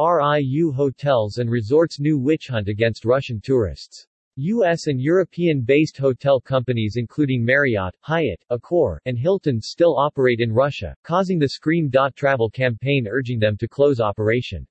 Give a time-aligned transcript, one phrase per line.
[0.00, 4.06] RIU Hotels and Resorts new witch hunt against Russian tourists.
[4.36, 4.86] U.S.
[4.86, 11.38] and European-based hotel companies including Marriott, Hyatt, Accor, and Hilton still operate in Russia, causing
[11.38, 14.66] the Scream.travel campaign urging them to close operation.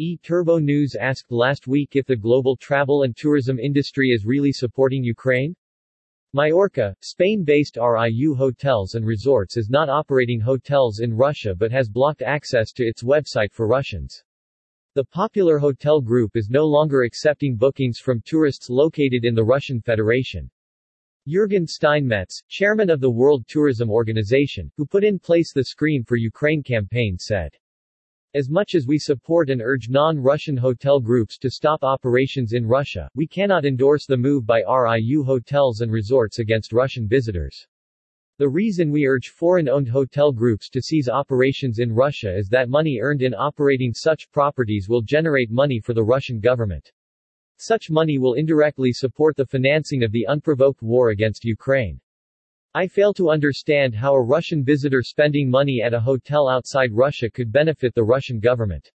[0.00, 5.54] eTurboNews asked last week if the global travel and tourism industry is really supporting Ukraine?
[6.32, 12.22] Mallorca, Spain-based RIU Hotels and Resorts is not operating hotels in Russia but has blocked
[12.22, 14.22] access to its website for Russians.
[14.96, 19.78] The popular hotel group is no longer accepting bookings from tourists located in the Russian
[19.78, 20.50] Federation.
[21.28, 26.16] Jürgen Steinmetz, chairman of the World Tourism Organization, who put in place the Scream for
[26.16, 27.52] Ukraine campaign said,
[28.32, 33.10] as much as we support and urge non-Russian hotel groups to stop operations in Russia,
[33.14, 37.66] we cannot endorse the move by RIU hotels and resorts against Russian visitors.
[38.38, 42.98] The reason we urge foreign-owned hotel groups to cease operations in Russia is that money
[43.00, 46.92] earned in operating such properties will generate money for the Russian government.
[47.56, 51.98] Such money will indirectly support the financing of the unprovoked war against Ukraine.
[52.74, 57.30] I fail to understand how a Russian visitor spending money at a hotel outside Russia
[57.30, 58.92] could benefit the Russian government.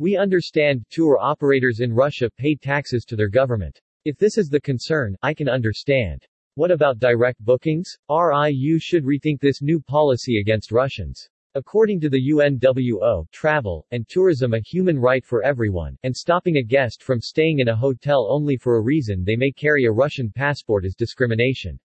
[0.00, 3.80] We understand tour operators in Russia pay taxes to their government.
[4.04, 6.26] If this is the concern, I can understand.
[6.56, 7.98] What about direct bookings?
[8.08, 11.28] RIU should rethink this new policy against Russians.
[11.54, 16.62] According to the UNWO, travel and tourism a human right for everyone, and stopping a
[16.62, 20.32] guest from staying in a hotel only for a reason they may carry a Russian
[20.34, 21.78] passport is discrimination.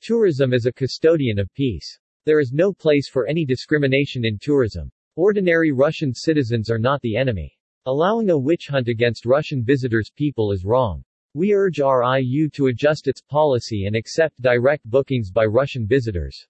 [0.00, 1.98] Tourism is a custodian of peace.
[2.24, 4.92] There is no place for any discrimination in tourism.
[5.16, 7.52] Ordinary Russian citizens are not the enemy.
[7.86, 11.02] Allowing a witch hunt against Russian visitors people is wrong.
[11.38, 16.48] We urge RIU to adjust its policy and accept direct bookings by Russian visitors.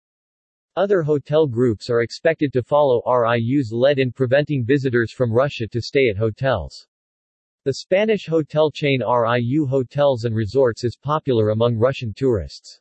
[0.76, 5.82] Other hotel groups are expected to follow RIU's lead in preventing visitors from Russia to
[5.82, 6.86] stay at hotels.
[7.64, 12.80] The Spanish hotel chain RIU Hotels and Resorts is popular among Russian tourists.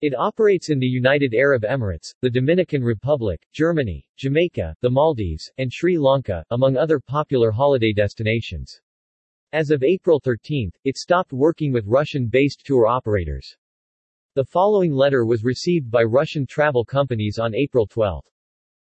[0.00, 5.72] It operates in the United Arab Emirates, the Dominican Republic, Germany, Jamaica, the Maldives, and
[5.72, 8.80] Sri Lanka, among other popular holiday destinations.
[9.54, 13.56] As of April 13, it stopped working with Russian-based tour operators.
[14.34, 18.22] The following letter was received by Russian travel companies on April 12.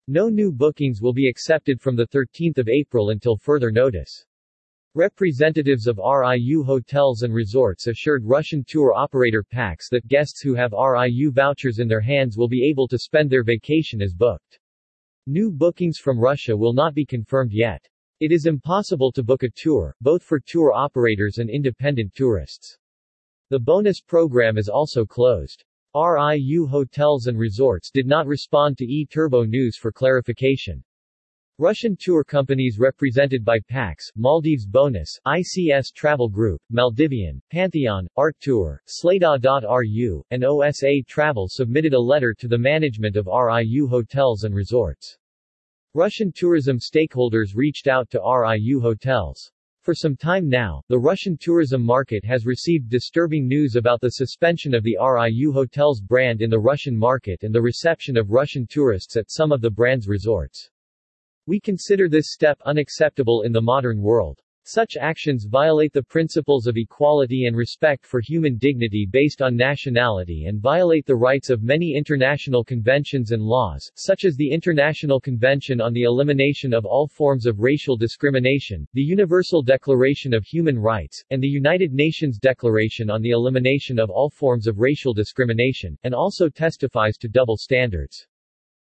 [0.09, 4.25] No new bookings will be accepted from 13 April until further notice.
[4.94, 10.73] Representatives of RIU hotels and resorts assured Russian tour operator PAX that guests who have
[10.73, 14.59] RIU vouchers in their hands will be able to spend their vacation as booked.
[15.28, 17.88] New bookings from Russia will not be confirmed yet.
[18.22, 22.78] It is impossible to book a tour, both for tour operators and independent tourists.
[23.50, 25.64] The bonus program is also closed.
[25.96, 30.84] RIU Hotels and Resorts did not respond to eTurboNews for clarification.
[31.58, 38.84] Russian tour companies represented by PAX, Maldives Bonus, ICS Travel Group, Maldivian, Pantheon, Art Tour,
[38.86, 45.18] Slada.ru, and OSA Travel submitted a letter to the management of RIU Hotels and Resorts.
[45.94, 49.52] Russian tourism stakeholders reached out to RIU hotels.
[49.81, 54.74] For some time now, the Russian tourism market has received disturbing news about the suspension
[54.74, 59.18] of the RIU Hotels brand in the Russian market and the reception of Russian tourists
[59.18, 60.69] at some of the brand's resorts.
[61.46, 64.40] We consider this step unacceptable in the modern world.
[64.64, 70.46] Such actions violate the principles of equality and respect for human dignity based on nationality
[70.46, 75.82] and violate the rights of many international conventions and laws, such as the International Convention
[75.82, 81.24] on the Elimination of All Forms of Racial Discrimination, the Universal Declaration of Human Rights,
[81.32, 86.14] and the United Nations Declaration on the Elimination of All Forms of Racial Discrimination, and
[86.14, 88.28] also testifies to double standards.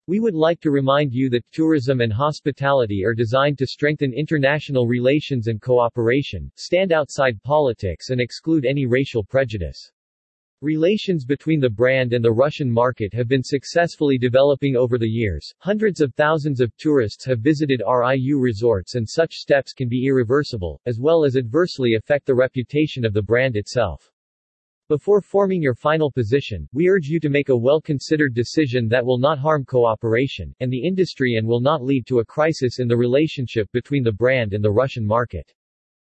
[0.07, 4.87] We would like to remind you that tourism and hospitality are designed to strengthen international
[4.87, 9.91] relations and cooperation, stand outside politics and exclude any racial prejudice.
[10.61, 15.55] Relations between the brand and the Russian market have been successfully developing over the years.
[15.61, 20.79] Hundreds of thousands of tourists have visited RIU resorts and such steps can be irreversible,
[20.85, 24.13] as well as adversely affect the reputation of the brand itself.
[24.87, 29.17] Before forming your final position, we urge you to make a well-considered decision that will
[29.17, 32.97] not harm cooperation, and the industry and will not lead to a crisis in the
[32.97, 35.51] relationship between the brand and the Russian market.